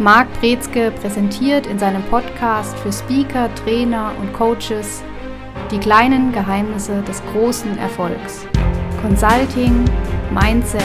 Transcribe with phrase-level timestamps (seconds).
[0.00, 5.04] Marc Brezke präsentiert in seinem Podcast für Speaker, Trainer und Coaches
[5.70, 8.44] die kleinen Geheimnisse des großen Erfolgs.
[9.00, 9.84] Consulting,
[10.32, 10.82] Mindset,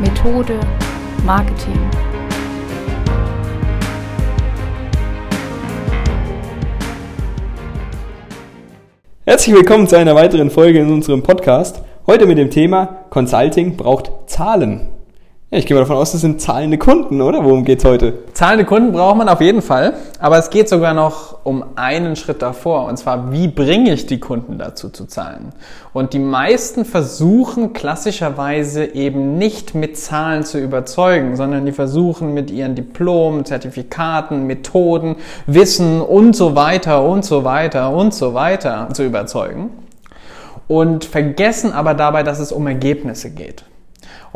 [0.00, 0.60] Methode,
[1.24, 1.90] Marketing.
[9.24, 11.82] Herzlich willkommen zu einer weiteren Folge in unserem Podcast.
[12.06, 14.95] Heute mit dem Thema Consulting braucht Zahlen.
[15.48, 17.44] Ja, ich gehe mal davon aus, das sind zahlende Kunden, oder?
[17.44, 18.14] Worum geht's heute?
[18.32, 22.42] Zahlende Kunden braucht man auf jeden Fall, aber es geht sogar noch um einen Schritt
[22.42, 25.52] davor, und zwar, wie bringe ich die Kunden dazu zu zahlen?
[25.92, 32.50] Und die meisten versuchen klassischerweise eben nicht mit Zahlen zu überzeugen, sondern die versuchen mit
[32.50, 35.14] ihren Diplomen, Zertifikaten, Methoden,
[35.46, 39.70] Wissen und so weiter und so weiter und so weiter zu überzeugen
[40.66, 43.62] und vergessen aber dabei, dass es um Ergebnisse geht.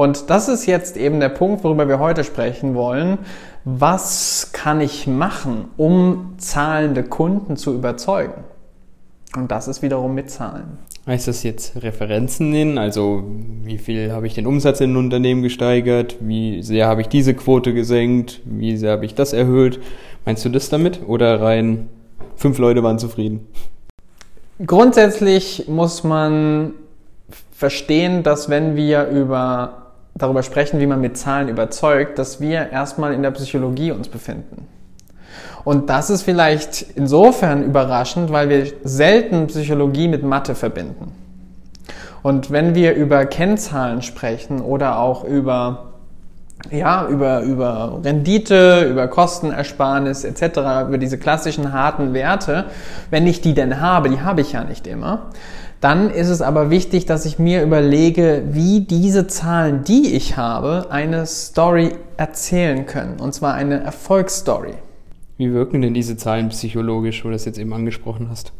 [0.01, 3.19] Und das ist jetzt eben der Punkt, worüber wir heute sprechen wollen.
[3.67, 8.33] Was kann ich machen, um zahlende Kunden zu überzeugen?
[9.37, 10.79] Und das ist wiederum mit Zahlen.
[11.07, 12.79] Heißt das jetzt Referenzen nennen?
[12.79, 13.25] Also
[13.63, 16.17] wie viel habe ich den Umsatz in ein Unternehmen gesteigert?
[16.21, 18.41] Wie sehr habe ich diese Quote gesenkt?
[18.47, 19.81] Wie sehr habe ich das erhöht?
[20.25, 21.01] Meinst du das damit?
[21.07, 21.91] Oder rein
[22.37, 23.47] fünf Leute waren zufrieden?
[24.65, 26.73] Grundsätzlich muss man
[27.53, 33.15] verstehen, dass wenn wir über darüber sprechen, wie man mit Zahlen überzeugt, dass wir erstmal
[33.15, 34.67] in der Psychologie uns befinden.
[35.65, 41.13] Und das ist vielleicht insofern überraschend, weil wir selten Psychologie mit Mathe verbinden.
[42.23, 45.91] Und wenn wir über Kennzahlen sprechen oder auch über
[46.71, 52.67] ja, über, über Rendite, über Kostenersparnis etc., über diese klassischen harten Werte,
[53.09, 55.31] wenn ich die denn habe, die habe ich ja nicht immer,
[55.81, 60.89] dann ist es aber wichtig, dass ich mir überlege, wie diese Zahlen, die ich habe,
[60.91, 63.19] eine Story erzählen können.
[63.19, 64.75] Und zwar eine Erfolgsstory.
[65.39, 68.53] Wie wirken denn diese Zahlen psychologisch, wo du das jetzt eben angesprochen hast?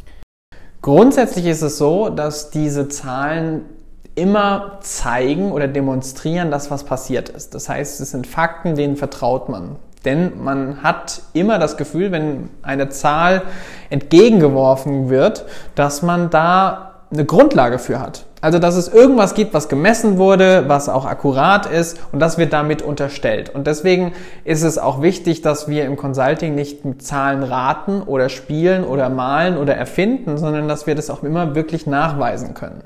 [0.81, 3.67] Grundsätzlich ist es so, dass diese Zahlen
[4.15, 7.55] immer zeigen oder demonstrieren, dass was passiert ist.
[7.55, 9.77] Das heißt, es sind Fakten, denen vertraut man.
[10.07, 13.43] Denn man hat immer das Gefühl, wenn eine Zahl
[13.91, 15.45] entgegengeworfen wird,
[15.75, 18.25] dass man da eine Grundlage für hat.
[18.43, 22.55] Also, dass es irgendwas gibt, was gemessen wurde, was auch akkurat ist und das wird
[22.55, 23.55] damit unterstellt.
[23.55, 24.13] Und deswegen
[24.45, 29.11] ist es auch wichtig, dass wir im Consulting nicht mit Zahlen raten oder spielen oder
[29.11, 32.81] malen oder erfinden, sondern dass wir das auch immer wirklich nachweisen können.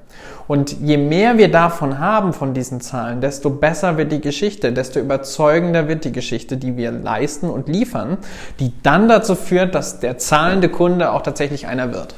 [0.48, 4.98] Und je mehr wir davon haben, von diesen Zahlen, desto besser wird die Geschichte, desto
[4.98, 8.18] überzeugender wird die Geschichte, die wir leisten und liefern,
[8.58, 12.16] die dann dazu führt, dass der zahlende Kunde auch tatsächlich einer wird.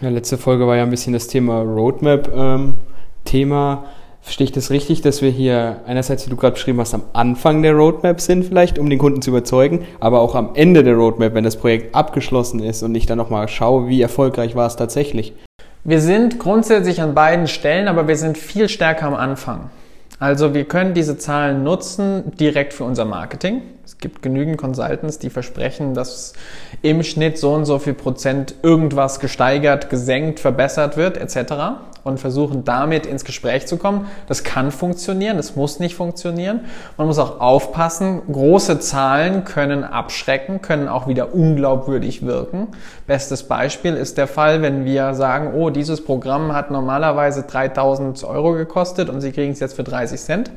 [0.00, 3.82] Ja, letzte Folge war ja ein bisschen das Thema Roadmap-Thema.
[3.82, 3.88] Ähm,
[4.24, 7.60] Verstehe ich das richtig, dass wir hier einerseits, wie du gerade beschrieben hast, am Anfang
[7.60, 11.34] der Roadmap sind vielleicht, um den Kunden zu überzeugen, aber auch am Ende der Roadmap,
[11.34, 15.34] wenn das Projekt abgeschlossen ist und ich dann nochmal schaue, wie erfolgreich war es tatsächlich?
[15.84, 19.68] Wir sind grundsätzlich an beiden Stellen, aber wir sind viel stärker am Anfang.
[20.18, 23.60] Also wir können diese Zahlen nutzen direkt für unser Marketing.
[23.94, 26.34] Es gibt genügend Consultants, die versprechen, dass
[26.82, 31.54] im Schnitt so und so viel Prozent irgendwas gesteigert, gesenkt, verbessert wird, etc.
[32.02, 34.06] und versuchen damit ins Gespräch zu kommen.
[34.26, 36.60] Das kann funktionieren, das muss nicht funktionieren.
[36.98, 42.68] Man muss auch aufpassen, große Zahlen können abschrecken, können auch wieder unglaubwürdig wirken.
[43.06, 48.52] Bestes Beispiel ist der Fall, wenn wir sagen, oh, dieses Programm hat normalerweise 3000 Euro
[48.52, 50.50] gekostet und Sie kriegen es jetzt für 30 Cent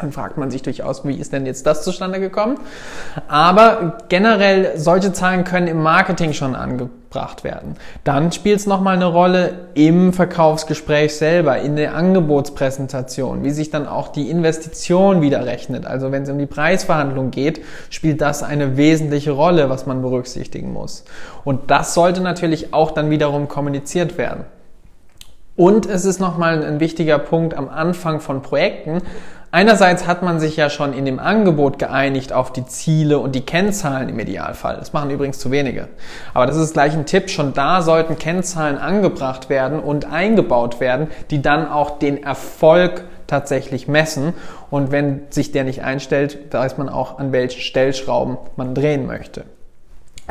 [0.00, 2.58] dann fragt man sich durchaus, wie ist denn jetzt das zustande gekommen?
[3.28, 7.76] Aber generell, solche Zahlen können im Marketing schon angebracht werden.
[8.02, 13.86] Dann spielt es nochmal eine Rolle im Verkaufsgespräch selber, in der Angebotspräsentation, wie sich dann
[13.86, 15.86] auch die Investition wieder rechnet.
[15.86, 20.72] Also wenn es um die Preisverhandlung geht, spielt das eine wesentliche Rolle, was man berücksichtigen
[20.72, 21.04] muss.
[21.44, 24.44] Und das sollte natürlich auch dann wiederum kommuniziert werden.
[25.56, 29.02] Und es ist nochmal ein wichtiger Punkt am Anfang von Projekten,
[29.54, 33.42] Einerseits hat man sich ja schon in dem Angebot geeinigt auf die Ziele und die
[33.42, 34.78] Kennzahlen im Idealfall.
[34.78, 35.86] Das machen übrigens zu wenige.
[36.32, 37.30] Aber das ist gleich ein Tipp.
[37.30, 43.86] Schon da sollten Kennzahlen angebracht werden und eingebaut werden, die dann auch den Erfolg tatsächlich
[43.86, 44.34] messen.
[44.70, 49.44] Und wenn sich der nicht einstellt, weiß man auch, an welchen Stellschrauben man drehen möchte.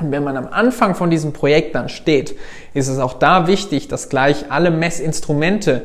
[0.02, 2.36] Und wenn man am Anfang von diesem Projekt dann steht,
[2.74, 5.84] ist es auch da wichtig, dass gleich alle Messinstrumente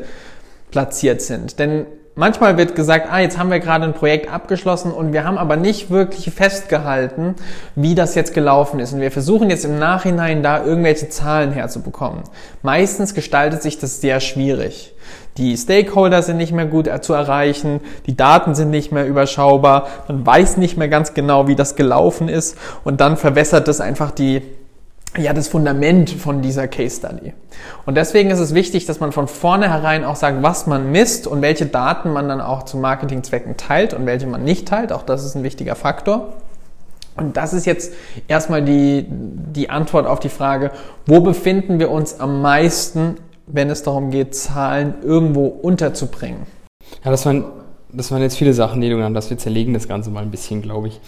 [0.73, 1.61] platziert sind.
[1.61, 1.87] Denn
[2.19, 5.55] Manchmal wird gesagt, ah, jetzt haben wir gerade ein Projekt abgeschlossen und wir haben aber
[5.55, 7.37] nicht wirklich festgehalten,
[7.77, 8.93] wie das jetzt gelaufen ist.
[8.93, 12.25] Und wir versuchen jetzt im Nachhinein da irgendwelche Zahlen herzubekommen.
[12.63, 14.97] Meistens gestaltet sich das sehr schwierig.
[15.37, 20.27] Die Stakeholder sind nicht mehr gut zu erreichen, die Daten sind nicht mehr überschaubar, man
[20.27, 24.43] weiß nicht mehr ganz genau, wie das gelaufen ist und dann verwässert es einfach die,
[25.17, 27.33] ja, das Fundament von dieser Case Study.
[27.87, 31.41] Und deswegen ist es wichtig, dass man von vornherein auch sagt, was man misst und
[31.43, 34.93] welche Daten man dann auch zu Marketingzwecken teilt und welche man nicht teilt.
[34.93, 36.35] Auch das ist ein wichtiger Faktor.
[37.17, 37.95] Und das ist jetzt
[38.29, 40.71] erstmal die, die Antwort auf die Frage,
[41.07, 43.17] wo befinden wir uns am meisten,
[43.47, 46.47] wenn es darum geht, Zahlen irgendwo unterzubringen?
[47.05, 47.45] Ja, das waren
[47.91, 49.31] das waren jetzt viele Sachen, die du genannt hast.
[49.31, 51.01] Wir zerlegen das Ganze mal ein bisschen, glaube ich.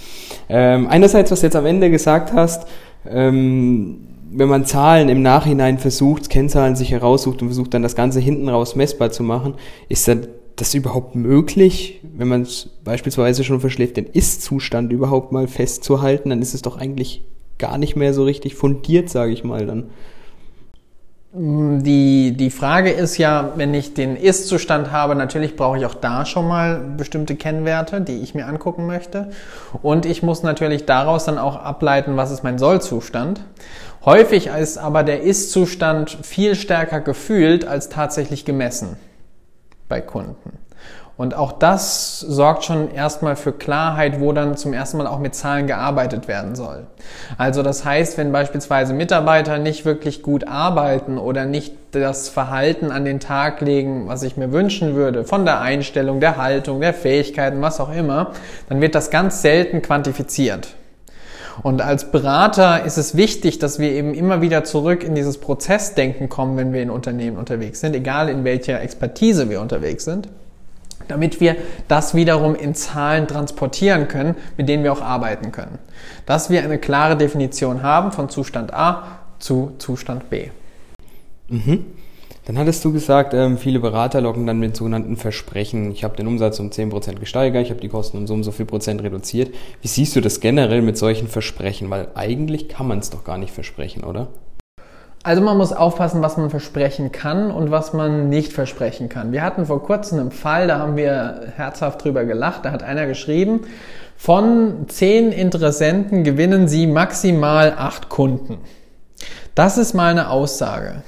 [0.48, 2.66] Ähm, einerseits, was du jetzt am Ende gesagt hast,
[3.08, 8.20] ähm, wenn man Zahlen im Nachhinein versucht, Kennzahlen sich heraussucht und versucht dann das Ganze
[8.20, 9.54] hinten raus messbar zu machen,
[9.88, 15.48] ist dann das überhaupt möglich, wenn man es beispielsweise schon verschläft, den Ist-Zustand überhaupt mal
[15.48, 17.22] festzuhalten, dann ist es doch eigentlich
[17.58, 19.90] gar nicht mehr so richtig fundiert, sage ich mal dann.
[21.32, 26.26] Die, die Frage ist ja, wenn ich den Ist-Zustand habe, natürlich brauche ich auch da
[26.26, 29.30] schon mal bestimmte Kennwerte, die ich mir angucken möchte.
[29.80, 33.44] Und ich muss natürlich daraus dann auch ableiten, was ist mein Soll-Zustand.
[34.04, 38.96] Häufig ist aber der Ist-Zustand viel stärker gefühlt als tatsächlich gemessen
[39.88, 40.58] bei Kunden.
[41.20, 45.34] Und auch das sorgt schon erstmal für Klarheit, wo dann zum ersten Mal auch mit
[45.34, 46.86] Zahlen gearbeitet werden soll.
[47.36, 53.04] Also das heißt, wenn beispielsweise Mitarbeiter nicht wirklich gut arbeiten oder nicht das Verhalten an
[53.04, 57.60] den Tag legen, was ich mir wünschen würde, von der Einstellung, der Haltung, der Fähigkeiten,
[57.60, 58.30] was auch immer,
[58.70, 60.68] dann wird das ganz selten quantifiziert.
[61.62, 66.30] Und als Berater ist es wichtig, dass wir eben immer wieder zurück in dieses Prozessdenken
[66.30, 70.28] kommen, wenn wir in Unternehmen unterwegs sind, egal in welcher Expertise wir unterwegs sind
[71.10, 71.56] damit wir
[71.88, 75.78] das wiederum in Zahlen transportieren können, mit denen wir auch arbeiten können.
[76.26, 80.48] Dass wir eine klare Definition haben von Zustand A zu Zustand B.
[81.48, 81.86] Mhm.
[82.46, 85.92] Dann hattest du gesagt, ähm, viele Berater locken dann mit sogenannten Versprechen.
[85.92, 88.50] Ich habe den Umsatz um 10% gesteigert, ich habe die Kosten um so und so
[88.50, 89.54] viel Prozent reduziert.
[89.82, 91.90] Wie siehst du das generell mit solchen Versprechen?
[91.90, 94.28] Weil eigentlich kann man es doch gar nicht versprechen, oder?
[95.22, 99.32] Also man muss aufpassen, was man versprechen kann und was man nicht versprechen kann.
[99.32, 102.64] Wir hatten vor kurzem einen Fall, da haben wir herzhaft drüber gelacht.
[102.64, 103.60] Da hat einer geschrieben,
[104.16, 108.58] von zehn Interessenten gewinnen Sie maximal acht Kunden.
[109.54, 111.02] Das ist mal eine Aussage.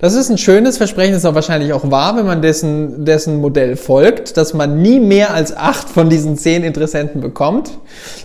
[0.00, 3.76] Das ist ein schönes Versprechen, ist auch wahrscheinlich auch wahr, wenn man dessen, dessen Modell
[3.76, 7.70] folgt, dass man nie mehr als acht von diesen zehn Interessenten bekommt.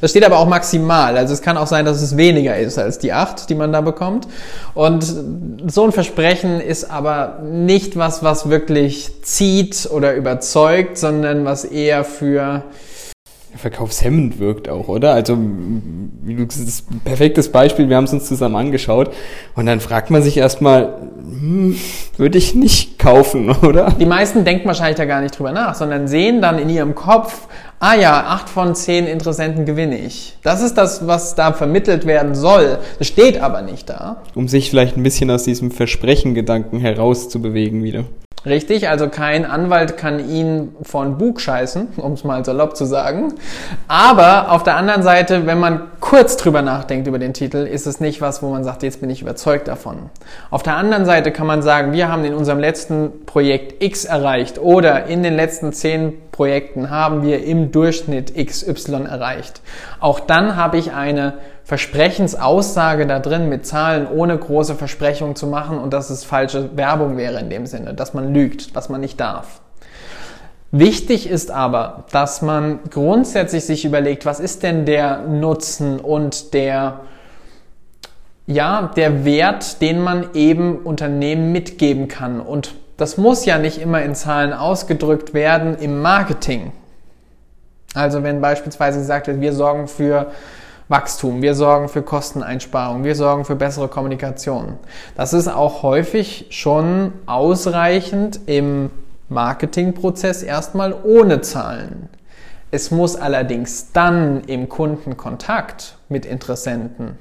[0.01, 1.18] Das steht aber auch maximal.
[1.18, 3.81] Also es kann auch sein, dass es weniger ist als die acht, die man da
[3.81, 4.27] bekommt.
[4.74, 5.06] Und
[5.68, 12.03] so ein Versprechen ist aber nicht was, was wirklich zieht oder überzeugt, sondern was eher
[12.03, 12.63] für
[13.57, 15.13] verkaufshemmend wirkt auch, oder?
[15.13, 15.38] Also,
[16.25, 19.12] das ist ein perfektes Beispiel, wir haben es uns zusammen angeschaut
[19.56, 21.75] und dann fragt man sich erstmal, hm,
[22.18, 23.92] würde ich nicht kaufen, oder?
[23.92, 27.48] Die meisten denken wahrscheinlich da gar nicht drüber nach, sondern sehen dann in ihrem Kopf,
[27.79, 30.38] ah ja, acht von zehn Interessenten gewinne ich.
[30.44, 32.79] Das ist das, was da vermittelt werden soll.
[32.97, 34.24] Das steht aber nicht da.
[34.35, 38.06] Um sich vielleicht ein bisschen aus diesem Versprechen-Gedanken herauszubewegen wieder.
[38.45, 43.33] Richtig, also kein Anwalt kann ihn von Bug scheißen, um es mal salopp zu sagen.
[43.88, 48.00] Aber auf der anderen Seite, wenn man kurz drüber nachdenkt über den Titel, ist es
[48.00, 50.10] nicht was, wo man sagt, jetzt bin ich überzeugt davon.
[50.50, 54.60] Auf der anderen Seite kann man sagen, wir haben in unserem letzten Projekt X erreicht
[54.60, 59.62] oder in den letzten zehn Projekten haben wir im Durchschnitt XY erreicht.
[60.00, 65.80] Auch dann habe ich eine Versprechensaussage da drin mit Zahlen, ohne große Versprechungen zu machen
[65.80, 69.20] und dass es falsche Werbung wäre in dem Sinne, dass man lügt, was man nicht
[69.20, 69.62] darf.
[70.79, 77.00] Wichtig ist aber, dass man grundsätzlich sich überlegt, was ist denn der Nutzen und der,
[78.46, 82.39] ja, der Wert, den man eben Unternehmen mitgeben kann.
[82.39, 86.72] Und das muss ja nicht immer in Zahlen ausgedrückt werden im Marketing.
[87.96, 90.31] Also wenn beispielsweise gesagt wird, wir sorgen für
[90.89, 94.74] Wachstum, wir sorgen für Kosteneinsparung, wir sorgen für bessere Kommunikation.
[95.15, 98.91] Das ist auch häufig schon ausreichend im
[99.29, 102.10] Marketingprozess erstmal ohne Zahlen.
[102.72, 107.17] Es muss allerdings dann im Kundenkontakt mit Interessenten,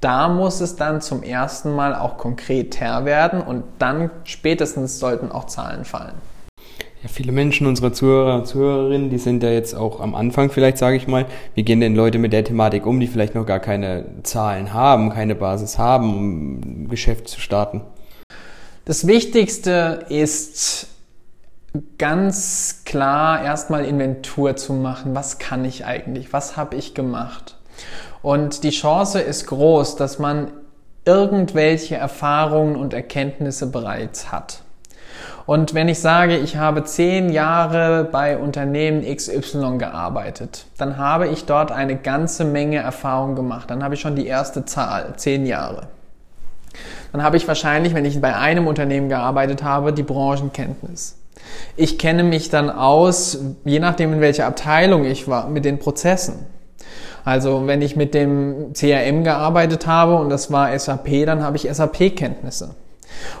[0.00, 5.46] da muss es dann zum ersten Mal auch konkreter werden und dann spätestens sollten auch
[5.46, 6.14] Zahlen fallen.
[7.02, 10.78] Ja, viele Menschen, unsere Zuhörer und Zuhörerinnen, die sind ja jetzt auch am Anfang vielleicht,
[10.78, 11.26] sage ich mal.
[11.54, 15.10] Wie gehen denn Leute mit der Thematik um, die vielleicht noch gar keine Zahlen haben,
[15.10, 17.80] keine Basis haben, um ein Geschäft zu starten?
[18.84, 20.88] Das Wichtigste ist
[21.98, 25.14] ganz klar erstmal Inventur zu machen.
[25.14, 26.32] Was kann ich eigentlich?
[26.32, 27.56] Was habe ich gemacht?
[28.22, 30.50] Und die Chance ist groß, dass man
[31.04, 34.62] irgendwelche Erfahrungen und Erkenntnisse bereits hat.
[35.46, 41.44] Und wenn ich sage, ich habe zehn Jahre bei Unternehmen XY gearbeitet, dann habe ich
[41.44, 43.70] dort eine ganze Menge Erfahrung gemacht.
[43.70, 45.86] Dann habe ich schon die erste Zahl, zehn Jahre.
[47.12, 51.16] Dann habe ich wahrscheinlich, wenn ich bei einem Unternehmen gearbeitet habe, die Branchenkenntnis.
[51.76, 56.46] Ich kenne mich dann aus, je nachdem in welcher Abteilung ich war, mit den Prozessen.
[57.24, 61.68] Also wenn ich mit dem CRM gearbeitet habe und das war SAP, dann habe ich
[61.70, 62.76] SAP-Kenntnisse.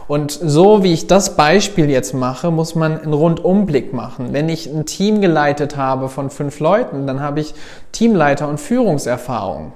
[0.08, 4.32] Und so wie ich das Beispiel jetzt mache, muss man einen Rundumblick machen.
[4.32, 7.54] Wenn ich ein Team geleitet habe von fünf Leuten, dann habe ich
[7.92, 9.72] Teamleiter und Führungserfahrung.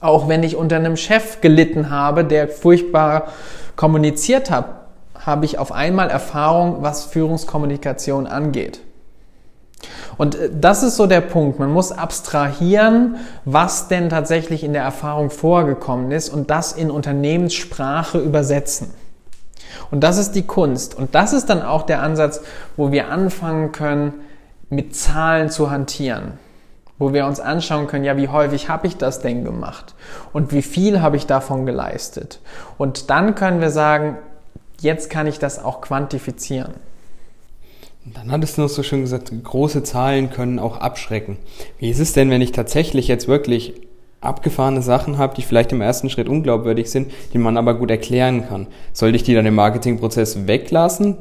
[0.00, 3.28] Auch wenn ich unter einem Chef gelitten habe, der furchtbar
[3.76, 4.83] kommuniziert hat,
[5.24, 8.80] habe ich auf einmal Erfahrung, was Führungskommunikation angeht.
[10.16, 11.58] Und äh, das ist so der Punkt.
[11.58, 18.18] Man muss abstrahieren, was denn tatsächlich in der Erfahrung vorgekommen ist und das in Unternehmenssprache
[18.18, 18.90] übersetzen.
[19.90, 20.96] Und das ist die Kunst.
[20.96, 22.40] Und das ist dann auch der Ansatz,
[22.76, 24.14] wo wir anfangen können,
[24.70, 26.38] mit Zahlen zu hantieren.
[26.98, 29.94] Wo wir uns anschauen können, ja, wie häufig habe ich das denn gemacht?
[30.32, 32.40] Und wie viel habe ich davon geleistet?
[32.78, 34.16] Und dann können wir sagen,
[34.80, 36.74] jetzt kann ich das auch quantifizieren.
[38.04, 41.38] Dann hattest du noch so schön gesagt, große Zahlen können auch abschrecken.
[41.78, 43.74] Wie ist es denn, wenn ich tatsächlich jetzt wirklich
[44.24, 48.48] abgefahrene Sachen habe, die vielleicht im ersten Schritt unglaubwürdig sind, die man aber gut erklären
[48.48, 48.66] kann.
[48.92, 51.16] Sollte ich die dann im Marketingprozess weglassen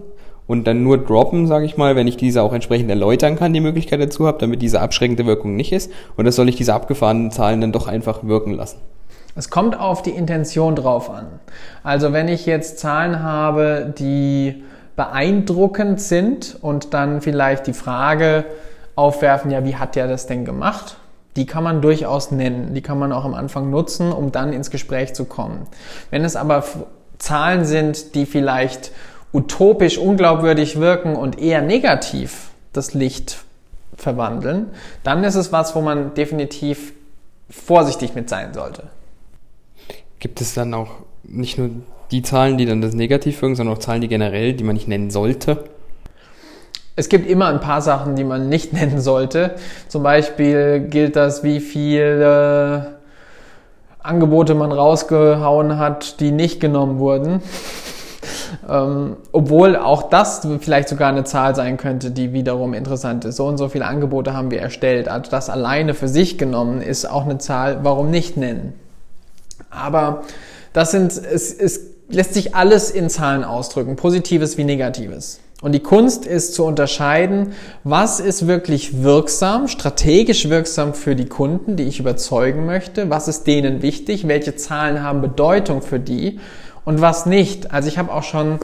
[0.48, 3.60] und dann nur droppen, sage ich mal, wenn ich diese auch entsprechend erläutern kann, die
[3.60, 5.92] Möglichkeit dazu habe, damit diese abschreckende Wirkung nicht ist?
[6.18, 8.78] Oder soll ich diese abgefahrenen Zahlen dann doch einfach wirken lassen?
[9.36, 11.28] Es kommt auf die Intention drauf an.
[11.84, 14.64] Also wenn ich jetzt Zahlen habe, die
[14.96, 18.46] beeindruckend sind und dann vielleicht die Frage
[18.96, 20.98] aufwerfen, ja, wie hat der das denn gemacht?
[21.36, 24.70] Die kann man durchaus nennen, die kann man auch am Anfang nutzen, um dann ins
[24.70, 25.66] Gespräch zu kommen.
[26.12, 26.64] Wenn es aber
[27.18, 28.92] Zahlen sind, die vielleicht
[29.34, 33.46] utopisch unglaubwürdig wirken und eher negativ das Licht
[33.96, 34.68] verwandeln,
[35.04, 36.94] dann ist es was, wo man definitiv
[37.50, 38.84] vorsichtig mit sein sollte.
[40.24, 40.88] Gibt es dann auch
[41.24, 41.70] nicht nur
[42.12, 44.88] die Zahlen, die dann das negativ wirken, sondern auch Zahlen, die generell, die man nicht
[44.88, 45.66] nennen sollte?
[46.96, 49.56] Es gibt immer ein paar Sachen, die man nicht nennen sollte.
[49.90, 53.00] Zum Beispiel gilt das, wie viele
[54.00, 57.42] Angebote man rausgehauen hat, die nicht genommen wurden.
[58.70, 63.36] Ähm, obwohl auch das vielleicht sogar eine Zahl sein könnte, die wiederum interessant ist.
[63.36, 65.10] So und so viele Angebote haben wir erstellt.
[65.10, 68.74] Also das alleine für sich genommen ist auch eine Zahl, warum nicht nennen.
[69.74, 70.24] Aber
[70.74, 75.40] das sind, es, es lässt sich alles in Zahlen ausdrücken, positives wie negatives.
[75.62, 77.54] Und die Kunst ist zu unterscheiden,
[77.86, 83.48] was ist wirklich wirksam, strategisch wirksam für die Kunden, die ich überzeugen möchte, was ist
[83.48, 86.42] denen wichtig, welche Zahlen haben Bedeutung für die
[86.84, 87.72] und was nicht.
[87.72, 88.60] Also ich habe auch schon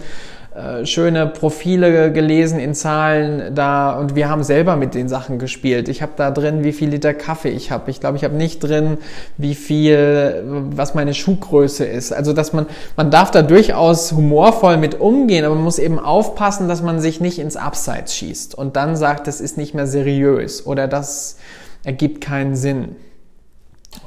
[0.60, 5.88] äh, schöne Profile gelesen in Zahlen da und wir haben selber mit den Sachen gespielt.
[5.88, 7.89] Ich habe da drin, wie viel Liter Kaffee ich habe.
[7.89, 8.98] Ich glaube, ich habe nicht drin,
[9.38, 12.12] wie viel, was meine Schuhgröße ist.
[12.12, 12.66] Also dass man,
[12.98, 17.22] man darf da durchaus humorvoll mit umgehen, aber man muss eben aufpassen, dass man sich
[17.22, 21.38] nicht ins Abseits schießt und dann sagt, das ist nicht mehr seriös oder das
[21.86, 22.98] ergibt keinen Sinn.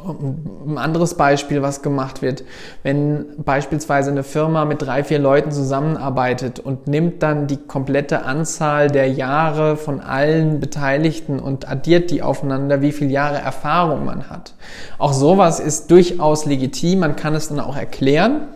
[0.05, 2.45] Ein anderes Beispiel, was gemacht wird,
[2.85, 8.89] wenn beispielsweise eine Firma mit drei, vier Leuten zusammenarbeitet und nimmt dann die komplette Anzahl
[8.89, 14.55] der Jahre von allen Beteiligten und addiert die aufeinander, wie viele Jahre Erfahrung man hat.
[14.99, 18.49] Auch sowas ist durchaus legitim, man kann es dann auch erklären,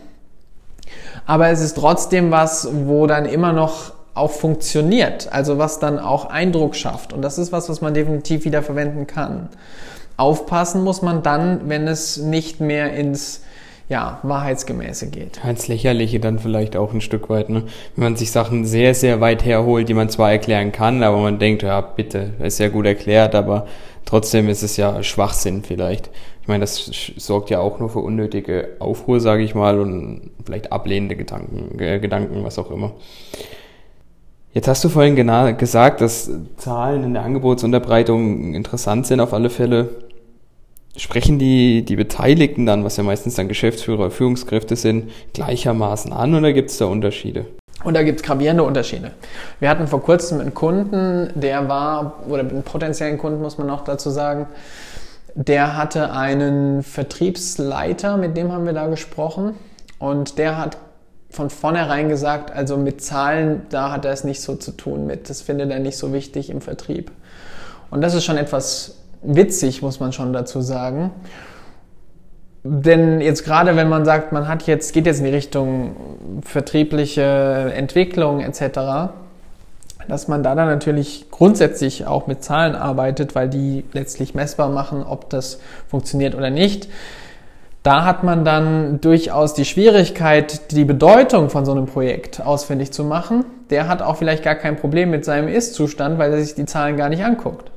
[1.27, 6.27] aber es ist trotzdem was, wo dann immer noch auch funktioniert, also was dann auch
[6.27, 7.13] Eindruck schafft.
[7.13, 9.49] Und das ist was, was man definitiv wieder verwenden kann.
[10.17, 13.43] Aufpassen muss man dann, wenn es nicht mehr ins
[13.89, 15.45] ja, Wahrheitsgemäße geht.
[15.45, 17.65] Als Lächerliche dann vielleicht auch ein Stück weit, ne?
[17.95, 21.39] Wenn man sich Sachen sehr, sehr weit herholt, die man zwar erklären kann, aber man
[21.39, 23.67] denkt, ja, bitte, ist ja gut erklärt, aber
[24.05, 26.11] trotzdem ist es ja Schwachsinn vielleicht.
[26.43, 30.73] Ich meine, das sorgt ja auch nur für unnötige Aufruhr, sage ich mal, und vielleicht
[30.73, 32.93] ablehnende Gedanken, äh, Gedanken, was auch immer.
[34.53, 35.17] Jetzt hast du vorhin
[35.59, 40.06] gesagt, dass Zahlen in der Angebotsunterbreitung interessant sind auf alle Fälle
[40.97, 46.53] sprechen die, die Beteiligten dann, was ja meistens dann Geschäftsführer, Führungskräfte sind, gleichermaßen an oder
[46.53, 47.47] gibt es da Unterschiede?
[47.85, 49.13] Und da gibt es gravierende Unterschiede.
[49.61, 53.85] Wir hatten vor kurzem einen Kunden, der war, oder einen potenziellen Kunden muss man noch
[53.85, 54.47] dazu sagen,
[55.35, 59.55] der hatte einen Vertriebsleiter, mit dem haben wir da gesprochen
[59.99, 60.79] und der hat
[61.29, 65.29] von vornherein gesagt, also mit Zahlen, da hat er es nicht so zu tun mit.
[65.29, 67.13] Das findet er nicht so wichtig im Vertrieb.
[67.91, 71.11] Und das ist schon etwas witzig, muss man schon dazu sagen.
[72.69, 75.95] Denn jetzt gerade, wenn man sagt, man hat jetzt, geht jetzt in die Richtung
[76.43, 77.23] vertriebliche
[77.75, 79.13] Entwicklung etc.,
[80.09, 85.03] dass man da dann natürlich grundsätzlich auch mit Zahlen arbeitet, weil die letztlich messbar machen,
[85.03, 86.89] ob das funktioniert oder nicht.
[87.83, 93.05] Da hat man dann durchaus die Schwierigkeit, die Bedeutung von so einem Projekt ausfindig zu
[93.05, 93.45] machen.
[93.71, 96.97] Der hat auch vielleicht gar kein Problem mit seinem Ist-Zustand, weil er sich die Zahlen
[96.97, 97.71] gar nicht anguckt.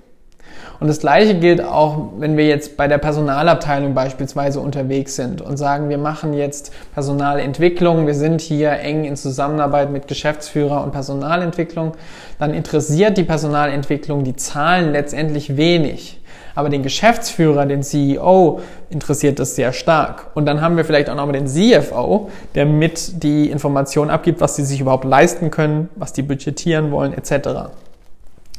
[0.79, 5.57] Und das Gleiche gilt auch, wenn wir jetzt bei der Personalabteilung beispielsweise unterwegs sind und
[5.57, 11.93] sagen, wir machen jetzt Personalentwicklung, wir sind hier eng in Zusammenarbeit mit Geschäftsführer und Personalentwicklung,
[12.39, 16.21] dann interessiert die Personalentwicklung die Zahlen letztendlich wenig.
[16.55, 20.27] Aber den Geschäftsführer, den CEO, interessiert das sehr stark.
[20.33, 24.41] Und dann haben wir vielleicht auch noch mal den CFO, der mit die Informationen abgibt,
[24.41, 27.69] was sie sich überhaupt leisten können, was die budgetieren wollen, etc.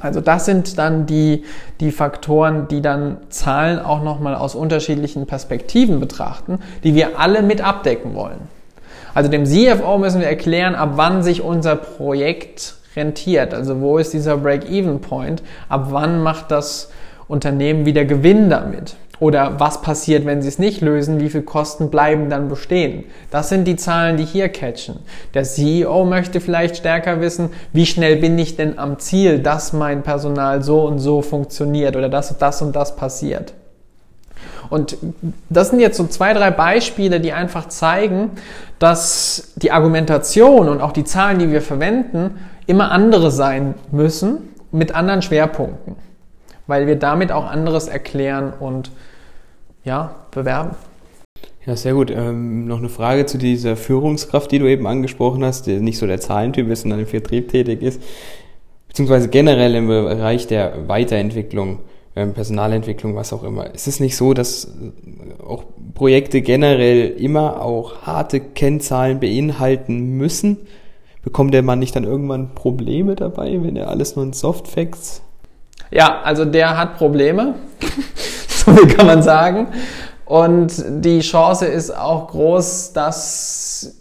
[0.00, 1.44] Also das sind dann die,
[1.80, 7.62] die Faktoren, die dann Zahlen auch nochmal aus unterschiedlichen Perspektiven betrachten, die wir alle mit
[7.62, 8.40] abdecken wollen.
[9.14, 13.54] Also dem CFO müssen wir erklären, ab wann sich unser Projekt rentiert.
[13.54, 15.42] Also wo ist dieser Break-Even-Point?
[15.68, 16.90] Ab wann macht das
[17.28, 18.96] Unternehmen wieder Gewinn damit?
[19.20, 21.20] Oder was passiert, wenn sie es nicht lösen?
[21.20, 23.04] Wie viel Kosten bleiben dann bestehen?
[23.30, 24.96] Das sind die Zahlen, die hier catchen.
[25.34, 30.02] Der CEO möchte vielleicht stärker wissen, wie schnell bin ich denn am Ziel, dass mein
[30.02, 33.52] Personal so und so funktioniert oder dass das und das passiert.
[34.70, 34.96] Und
[35.50, 38.30] das sind jetzt so zwei, drei Beispiele, die einfach zeigen,
[38.78, 44.94] dass die Argumentation und auch die Zahlen, die wir verwenden, immer andere sein müssen mit
[44.94, 45.96] anderen Schwerpunkten,
[46.70, 48.90] weil wir damit auch anderes erklären und
[49.84, 50.70] ja, bewerben.
[51.66, 52.10] Ja, sehr gut.
[52.10, 56.06] Ähm, noch eine Frage zu dieser Führungskraft, die du eben angesprochen hast, der nicht so
[56.06, 58.00] der Zahlentyp ist, sondern im Vertrieb tätig ist,
[58.88, 61.80] beziehungsweise generell im Bereich der Weiterentwicklung,
[62.16, 63.74] ähm, Personalentwicklung, was auch immer.
[63.74, 70.56] Ist es nicht so, dass äh, auch Projekte generell immer auch harte Kennzahlen beinhalten müssen?
[71.22, 75.22] Bekommt der Mann nicht dann irgendwann Probleme dabei, wenn er alles nur in Softfacts?
[75.90, 77.54] Ja, also der hat Probleme.
[78.48, 79.68] so viel kann man sagen.
[80.24, 80.72] Und
[81.04, 83.96] die Chance ist auch groß, dass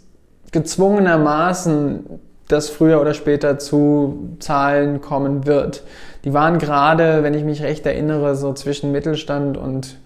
[0.52, 5.84] gezwungenermaßen das früher oder später zu Zahlen kommen wird.
[6.24, 9.98] Die waren gerade, wenn ich mich recht erinnere, so zwischen Mittelstand und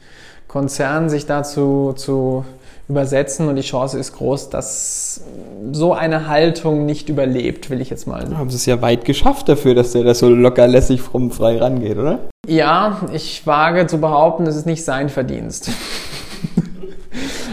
[0.48, 2.44] Konzern sich dazu zu
[2.88, 5.22] übersetzen und die Chance ist groß, dass
[5.72, 8.36] so eine Haltung nicht überlebt, will ich jetzt mal sagen.
[8.36, 11.58] Haben sie es ja weit geschafft dafür, dass der das so locker lässig fromm frei
[11.58, 12.18] rangeht, oder?
[12.46, 15.70] Ja, ich wage zu behaupten, es ist nicht sein Verdienst.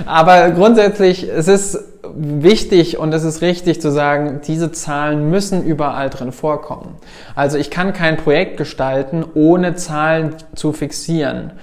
[0.06, 1.80] Aber grundsätzlich, es ist
[2.14, 6.96] wichtig und es ist richtig zu sagen, diese Zahlen müssen überall drin vorkommen.
[7.36, 11.54] Also ich kann kein Projekt gestalten, ohne Zahlen zu fixieren.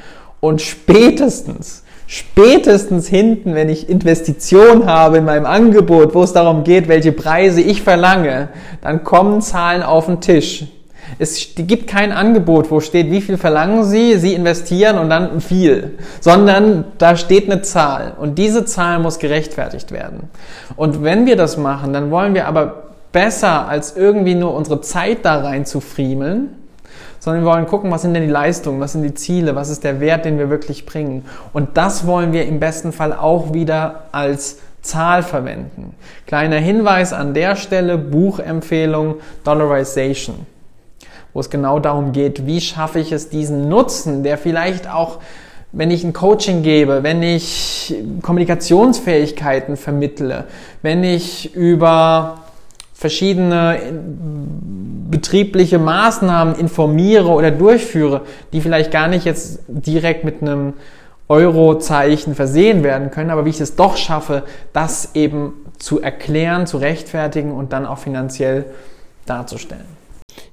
[0.41, 6.89] Und spätestens, spätestens hinten, wenn ich Investitionen habe in meinem Angebot, wo es darum geht,
[6.89, 8.49] welche Preise ich verlange,
[8.81, 10.65] dann kommen Zahlen auf den Tisch.
[11.19, 15.99] Es gibt kein Angebot, wo steht, wie viel verlangen Sie, Sie investieren und dann viel,
[16.21, 20.31] sondern da steht eine Zahl und diese Zahl muss gerechtfertigt werden.
[20.77, 25.25] Und wenn wir das machen, dann wollen wir aber besser als irgendwie nur unsere Zeit
[25.25, 26.51] da rein zu friemeln,
[27.19, 29.85] sondern wir wollen gucken, was sind denn die Leistungen, was sind die Ziele, was ist
[29.85, 31.25] der Wert, den wir wirklich bringen.
[31.53, 35.95] Und das wollen wir im besten Fall auch wieder als Zahl verwenden.
[36.27, 40.47] Kleiner Hinweis an der Stelle, Buchempfehlung Dollarization,
[41.33, 45.19] wo es genau darum geht, wie schaffe ich es, diesen Nutzen, der vielleicht auch
[45.73, 50.45] wenn ich ein Coaching gebe, wenn ich Kommunikationsfähigkeiten vermittle,
[50.81, 52.39] wenn ich über
[52.99, 53.79] verschiedene
[55.09, 60.73] betriebliche Maßnahmen informiere oder durchführe, die vielleicht gar nicht jetzt direkt mit einem
[61.29, 66.79] Eurozeichen versehen werden können, aber wie ich es doch schaffe, das eben zu erklären, zu
[66.79, 68.65] rechtfertigen und dann auch finanziell
[69.27, 69.87] darzustellen.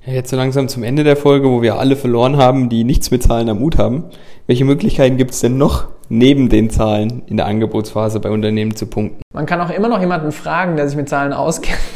[0.06, 3.24] Jetzt so langsam zum Ende der Folge, wo wir alle verloren haben, die nichts mit
[3.24, 4.04] Zahlen am Mut haben.
[4.48, 8.86] Welche Möglichkeiten gibt es denn noch, neben den Zahlen in der Angebotsphase bei Unternehmen zu
[8.86, 9.24] punkten?
[9.34, 11.80] Man kann auch immer noch jemanden fragen, der sich mit Zahlen auskennt.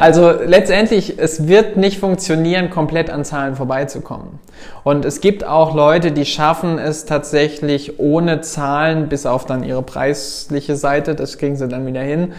[0.00, 4.40] Also letztendlich, es wird nicht funktionieren, komplett an Zahlen vorbeizukommen.
[4.82, 9.82] Und es gibt auch Leute, die schaffen es tatsächlich ohne Zahlen, bis auf dann ihre
[9.82, 12.32] preisliche Seite, das kriegen sie dann wieder hin,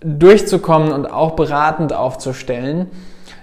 [0.00, 2.86] durchzukommen und auch beratend aufzustellen.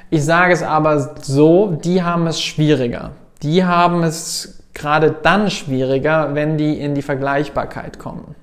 [0.10, 3.12] Ich sage es aber so, die haben es schwieriger.
[3.44, 8.36] Die haben es gerade dann schwieriger, wenn die in die Vergleichbarkeit kommen.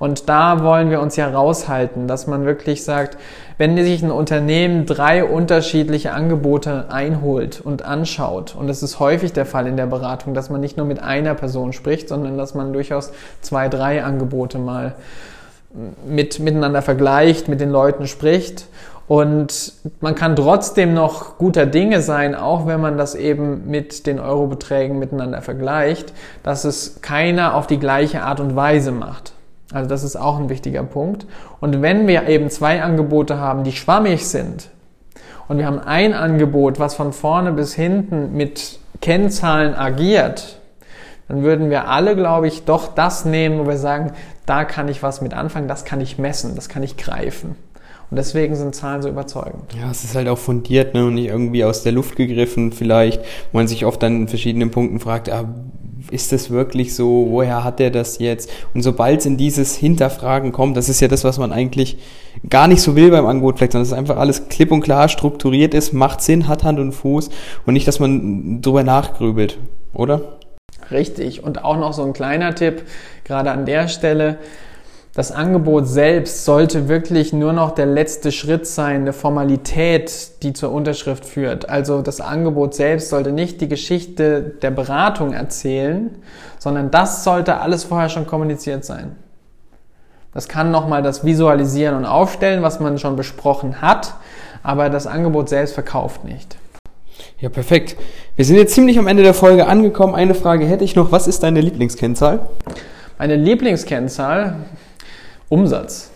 [0.00, 3.16] Und da wollen wir uns ja raushalten, dass man wirklich sagt,
[3.58, 9.46] wenn sich ein Unternehmen drei unterschiedliche Angebote einholt und anschaut, und das ist häufig der
[9.46, 12.72] Fall in der Beratung, dass man nicht nur mit einer Person spricht, sondern dass man
[12.72, 14.96] durchaus zwei, drei Angebote mal
[16.06, 18.66] mit, miteinander vergleicht, mit den Leuten spricht.
[19.06, 24.18] Und man kann trotzdem noch guter Dinge sein, auch wenn man das eben mit den
[24.18, 29.32] Eurobeträgen miteinander vergleicht, dass es keiner auf die gleiche Art und Weise macht.
[29.72, 31.26] Also das ist auch ein wichtiger Punkt.
[31.60, 34.70] Und wenn wir eben zwei Angebote haben, die schwammig sind,
[35.46, 40.58] und wir haben ein Angebot, was von vorne bis hinten mit Kennzahlen agiert,
[41.28, 44.12] dann würden wir alle, glaube ich, doch das nehmen, wo wir sagen,
[44.46, 47.56] da kann ich was mit anfangen, das kann ich messen, das kann ich greifen.
[48.10, 49.74] Und deswegen sind Zahlen so überzeugend.
[49.80, 53.22] Ja, es ist halt auch fundiert ne, und nicht irgendwie aus der Luft gegriffen vielleicht,
[53.52, 55.44] wo man sich oft dann in verschiedenen Punkten fragt, ah,
[56.10, 58.50] ist das wirklich so, woher hat er das jetzt?
[58.74, 61.96] Und sobald es in dieses Hinterfragen kommt, das ist ja das, was man eigentlich
[62.48, 65.74] gar nicht so will beim Angebot vielleicht, sondern dass einfach alles klipp und klar strukturiert
[65.74, 67.30] ist, macht Sinn, hat Hand und Fuß
[67.64, 69.58] und nicht, dass man drüber nachgrübelt,
[69.92, 70.38] oder?
[70.90, 71.42] Richtig.
[71.42, 72.82] Und auch noch so ein kleiner Tipp,
[73.24, 74.38] gerade an der Stelle,
[75.14, 80.72] das Angebot selbst sollte wirklich nur noch der letzte Schritt sein, eine Formalität, die zur
[80.72, 81.68] Unterschrift führt.
[81.68, 86.10] Also das Angebot selbst sollte nicht die Geschichte der Beratung erzählen,
[86.58, 89.14] sondern das sollte alles vorher schon kommuniziert sein.
[90.32, 94.14] Das kann nochmal das Visualisieren und Aufstellen, was man schon besprochen hat,
[94.64, 96.56] aber das Angebot selbst verkauft nicht.
[97.38, 97.96] Ja, perfekt.
[98.34, 100.16] Wir sind jetzt ziemlich am Ende der Folge angekommen.
[100.16, 101.12] Eine Frage hätte ich noch.
[101.12, 102.40] Was ist deine Lieblingskennzahl?
[103.16, 104.56] Meine Lieblingskennzahl?
[105.48, 106.10] Umsatz.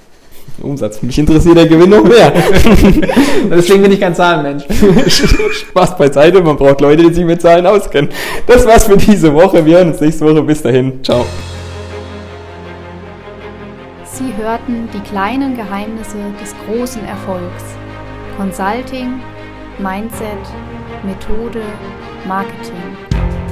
[0.61, 1.03] Umsatz.
[1.03, 2.33] Mich interessiert der Gewinn noch mehr.
[3.51, 4.65] Deswegen bin ich kein Zahlenmensch.
[5.53, 8.11] Spaß beiseite, man braucht Leute, die sich mit Zahlen auskennen.
[8.47, 9.65] Das war's für diese Woche.
[9.65, 10.43] Wir hören uns nächste Woche.
[10.43, 11.03] Bis dahin.
[11.05, 11.25] Ciao.
[14.05, 17.65] Sie hörten die kleinen Geheimnisse des großen Erfolgs.
[18.37, 19.21] Consulting,
[19.79, 20.39] Mindset,
[21.05, 21.63] Methode,
[22.27, 22.97] Marketing.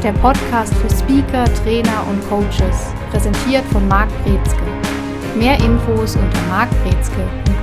[0.02, 4.95] Der Podcast für Speaker, Trainer und Coaches, präsentiert von Marc Brezke.
[5.36, 7.55] Mehr Infos unter markbrezke.com.